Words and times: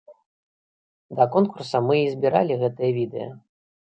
Да 1.19 1.27
конкурса 1.35 1.77
мы 1.89 1.95
і 2.05 2.09
зрабілі 2.13 2.57
гэтае 2.65 2.91
відэа. 2.97 3.31